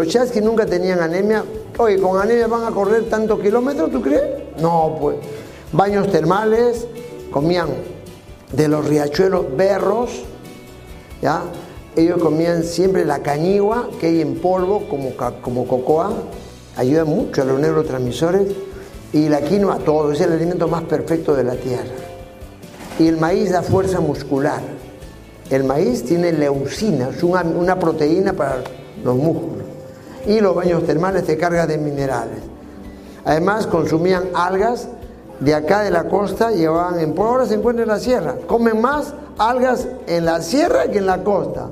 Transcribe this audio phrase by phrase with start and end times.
[0.00, 1.44] los chasquis nunca tenían anemia.
[1.76, 4.22] Oye, con anemia van a correr tantos kilómetros, ¿tú crees?
[4.58, 5.16] No, pues.
[5.72, 6.86] Baños termales,
[7.30, 7.68] comían
[8.50, 10.22] de los riachuelos berros,
[11.20, 11.42] ¿ya?
[11.94, 15.10] Ellos comían siempre la cañigua que hay en polvo, como,
[15.42, 16.14] como cocoa,
[16.78, 18.48] ayuda mucho a los neurotransmisores,
[19.12, 21.92] y la quinoa, todo, es el alimento más perfecto de la tierra.
[22.98, 24.62] Y el maíz da fuerza muscular.
[25.50, 28.62] El maíz tiene leucina, es una, una proteína para
[29.04, 29.59] los músculos.
[30.26, 32.40] Y los baños termales te cargan de minerales.
[33.24, 34.88] Además, consumían algas
[35.40, 37.18] de acá de la costa, llevaban en...
[37.18, 38.34] Ahora se encuentra en la sierra.
[38.46, 41.68] Comen más algas en la sierra que en la costa.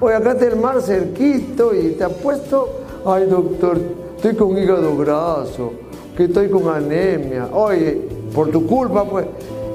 [0.00, 2.68] Oye, acá está el mar cerquito y te ha puesto,
[3.06, 3.78] ay doctor,
[4.16, 5.72] estoy con hígado graso,
[6.16, 7.48] que estoy con anemia.
[7.52, 9.26] Oye, por tu culpa, pues,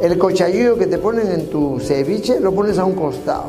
[0.02, 3.46] el cochayillo que te ponen en tu ceviche lo pones a un costado,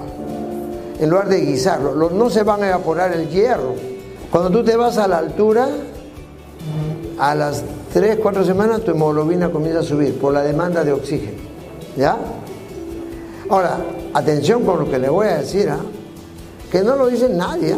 [0.98, 2.11] en lugar de guisarlo.
[2.11, 3.92] No se van a evaporar el hierro.
[4.33, 5.69] Cuando tú te vas a la altura,
[7.19, 11.36] a las 3, 4 semanas tu hemoglobina comienza a subir por la demanda de oxígeno.
[11.98, 12.16] ¿Ya?
[13.50, 13.77] Ahora,
[14.14, 15.80] atención con lo que le voy a decir, ¿ah?
[16.70, 17.77] que no lo dice nadie.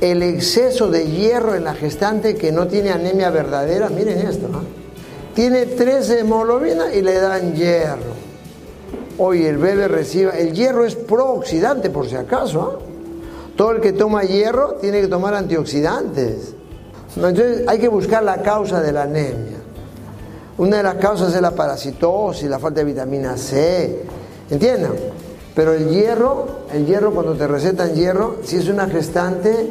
[0.00, 4.62] El exceso de hierro en la gestante que no tiene anemia verdadera, miren esto, ¿no?
[5.36, 8.18] tiene 13 hemoglobinas y le dan hierro.
[9.18, 12.80] Hoy el bebé recibe, el hierro es prooxidante por si acaso.
[12.82, 12.89] ¿ah?
[13.60, 16.54] Todo el que toma hierro tiene que tomar antioxidantes.
[17.14, 19.58] Entonces hay que buscar la causa de la anemia.
[20.56, 24.02] Una de las causas es la parasitosis, la falta de vitamina C.
[24.48, 24.92] ¿Entienden?
[25.54, 29.70] Pero el hierro, el hierro cuando te recetan hierro, si es una gestante,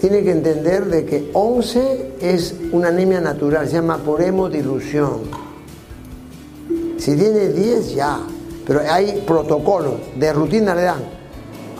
[0.00, 5.24] tiene que entender de que 11 es una anemia natural, se llama por hemodilución.
[6.96, 8.20] Si tiene 10 ya,
[8.66, 11.19] pero hay protocolos, de rutina le dan.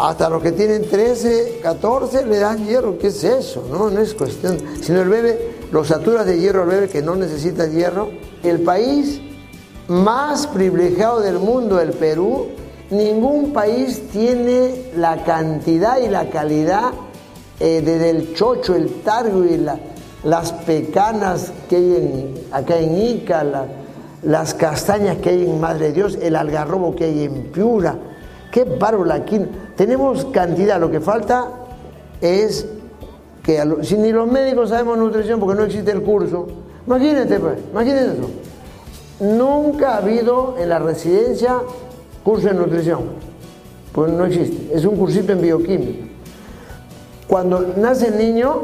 [0.01, 3.66] Hasta los que tienen 13, 14 le dan hierro, ¿qué es eso?
[3.71, 4.59] No, no es cuestión.
[4.81, 8.10] Sino el bebé, los saturas de hierro al bebé que no necesita hierro.
[8.43, 9.21] El país
[9.89, 12.49] más privilegiado del mundo, el Perú,
[12.91, 16.91] Ningún país tiene la cantidad y la calidad
[17.60, 19.65] eh, desde el chocho, el targo y
[20.25, 23.47] las pecanas que hay acá en Ica,
[24.25, 27.97] las castañas que hay en Madre Dios, el algarrobo que hay en Piura.
[28.50, 29.41] Qué bárbaro aquí.
[29.80, 31.48] Tenemos cantidad, lo que falta
[32.20, 32.66] es
[33.42, 36.48] que si ni los médicos sabemos nutrición porque no existe el curso,
[36.86, 38.30] imagínate pues, imagínate eso.
[39.20, 41.60] Nunca ha habido en la residencia
[42.22, 43.04] curso de nutrición.
[43.94, 46.04] Pues no existe, es un cursito en bioquímica.
[47.26, 48.60] Cuando nace el niño,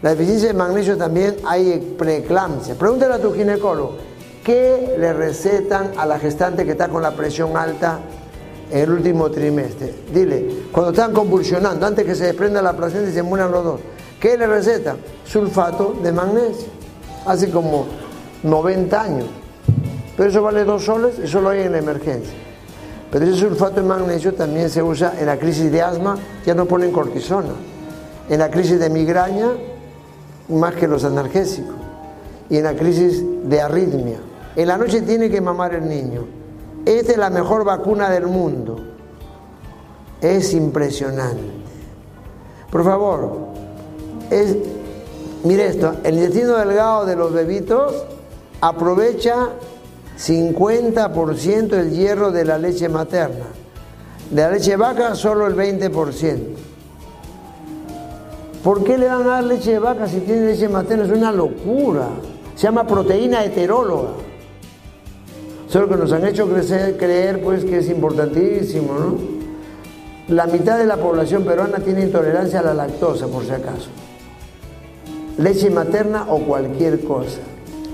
[0.00, 2.76] la deficiencia de magnesio también hay preeclampsia.
[2.76, 3.96] Pregúntale a tu ginecólogo,
[4.44, 7.98] ¿qué le recetan a la gestante que está con la presión alta
[8.70, 9.94] en el último trimestre?
[10.12, 13.80] Dile, cuando están convulsionando, antes que se desprenda la placenta y se mueran los dos,
[14.20, 14.96] ¿qué le recetan?
[15.24, 16.68] Sulfato de magnesio.
[17.26, 17.86] Hace como
[18.42, 19.26] 90 años.
[20.16, 22.34] Pero eso vale dos soles y solo hay en la emergencia.
[23.10, 26.66] Pero ese sulfato de magnesio también se usa en la crisis de asma, ya no
[26.66, 27.52] ponen cortisona.
[28.28, 29.50] En la crisis de migraña,
[30.48, 31.74] más que los analgésicos.
[32.50, 34.18] Y en la crisis de arritmia.
[34.56, 36.43] En la noche tiene que mamar el niño.
[36.86, 38.76] Esta es la mejor vacuna del mundo.
[40.20, 41.42] Es impresionante.
[42.70, 43.38] Por favor,
[44.30, 44.56] es,
[45.44, 48.04] mire esto, el intestino delgado de los bebitos
[48.60, 49.50] aprovecha
[50.18, 53.46] 50% el hierro de la leche materna.
[54.30, 56.38] De la leche vaca solo el 20%.
[58.62, 61.04] ¿Por qué le van a dar leche de vaca si tiene leche materna?
[61.04, 62.08] Es una locura.
[62.54, 64.23] Se llama proteína heteróloga.
[65.74, 66.48] Solo que nos han hecho
[66.96, 69.16] creer pues que es importantísimo, ¿no?
[70.28, 73.88] La mitad de la población peruana tiene intolerancia a la lactosa, por si acaso.
[75.36, 77.40] Leche materna o cualquier cosa.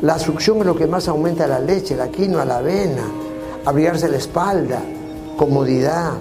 [0.03, 3.05] La succión es lo que más aumenta la leche, la quinoa, la avena,
[3.65, 4.83] abrigarse la espalda,
[5.39, 6.19] comodidad.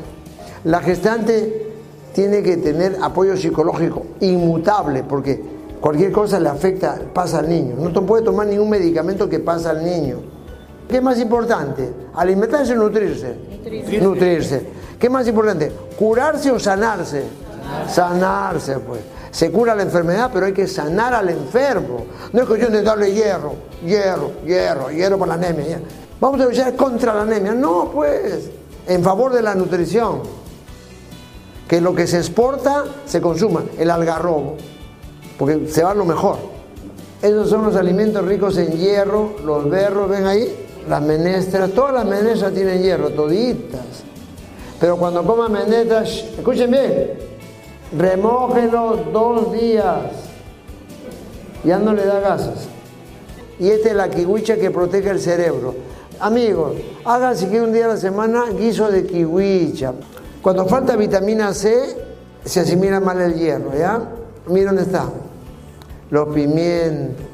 [0.64, 1.74] La gestante
[2.14, 5.44] tiene que tener apoyo psicológico inmutable porque
[5.82, 7.76] cualquier cosa le afecta, pasa al niño.
[7.78, 10.39] No puede tomar ningún medicamento que pasa al niño.
[10.90, 11.94] ¿Qué es más importante?
[12.16, 13.36] ¿Alimentarse o nutrirse?
[13.52, 14.02] Nutrirse.
[14.02, 14.68] nutrirse.
[15.00, 15.72] ¿Qué es más importante?
[15.96, 17.26] ¿Curarse o sanarse?
[17.88, 19.02] Sanarse, pues.
[19.30, 22.08] Se cura la enfermedad, pero hay que sanar al enfermo.
[22.34, 23.54] No es cuestión de darle hierro,
[23.86, 25.80] hierro, hierro, hierro para la anemia.
[26.20, 27.54] Vamos a luchar contra la anemia.
[27.54, 28.50] No, pues,
[28.88, 30.22] en favor de la nutrición.
[31.68, 34.58] Que lo que se exporta se consuma, el algarrobo,
[35.38, 36.38] porque se va lo mejor.
[37.22, 42.06] Esos son los alimentos ricos en hierro, los berros, ven ahí, las menestras, todas las
[42.06, 44.04] menestras tienen hierro, toditas.
[44.80, 47.30] Pero cuando coman menestras, escuchen bien,
[47.98, 50.12] Remójelo dos días.
[51.64, 52.68] Ya no le da gases.
[53.60, 55.76] Y esta es la kiwicha que protege el cerebro.
[56.20, 59.94] Amigos, hagan que un día a la semana guiso de kiwicha.
[60.42, 61.98] Cuando falta vitamina C,
[62.46, 64.02] se asimila mal el hierro, ¿ya?
[64.48, 65.10] Mira dónde está.
[66.10, 67.26] Los pimientos,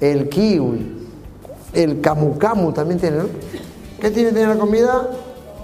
[0.00, 1.01] el kiwi,
[1.72, 3.24] el camu camu también tiene, ¿no?
[4.00, 5.08] ¿Qué tiene tener la comida?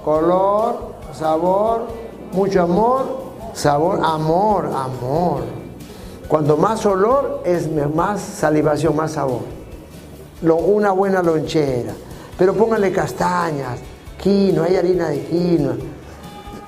[0.04, 1.86] Color, sabor,
[2.32, 3.06] mucho amor,
[3.52, 5.42] sabor, amor, amor.
[6.28, 9.40] Cuanto más olor es más salivación, más sabor.
[10.42, 11.92] una buena lonchera.
[12.38, 13.80] Pero pónganle castañas,
[14.22, 15.74] quinoa, hay harina de quinoa.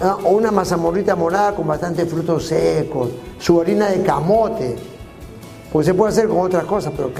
[0.01, 4.77] Ah, o una mazamorrita morada con bastante frutos secos, su harina de camote.
[5.73, 7.13] Pues se puede hacer con otras cosas, pero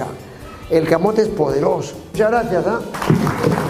[0.71, 1.95] el camote es poderoso.
[2.13, 2.65] Muchas gracias.
[2.67, 3.60] ¿ah?